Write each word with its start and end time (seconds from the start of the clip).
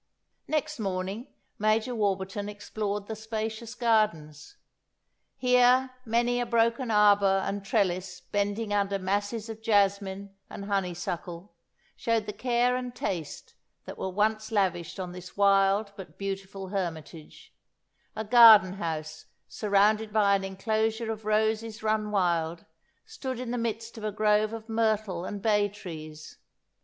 Next 0.47 0.79
morning, 0.79 1.27
Major 1.59 1.93
Warburton 1.93 2.49
explored 2.49 3.05
the 3.05 3.15
spacious 3.15 3.75
gardens. 3.75 4.57
"Here 5.37 5.91
many 6.05 6.39
a 6.39 6.45
broken 6.47 6.89
arbour 6.89 7.43
and 7.45 7.63
trellis 7.63 8.19
bending 8.19 8.73
under 8.73 8.97
masses 8.97 9.47
of 9.47 9.61
jasmine 9.61 10.33
and 10.49 10.65
honeysuckle, 10.65 11.53
showed 11.95 12.25
the 12.25 12.33
care 12.33 12.75
and 12.75 12.95
taste 12.95 13.53
that 13.85 13.99
were 13.99 14.09
once 14.09 14.51
lavished 14.51 14.99
on 14.99 15.11
this 15.11 15.37
wild 15.37 15.93
but 15.95 16.17
beautiful 16.17 16.69
hermitage: 16.69 17.53
a 18.15 18.23
garden 18.23 18.73
house, 18.73 19.25
surrounded 19.47 20.11
by 20.11 20.35
an 20.35 20.43
enclosure 20.43 21.11
of 21.11 21.25
roses 21.25 21.83
run 21.83 22.09
wild, 22.09 22.65
stood 23.05 23.39
in 23.39 23.51
the 23.51 23.55
midst 23.59 23.99
of 23.99 24.03
a 24.03 24.11
grove 24.11 24.51
of 24.51 24.67
myrtle 24.67 25.25
and 25.25 25.43
bay 25.43 25.69
trees. 25.69 26.39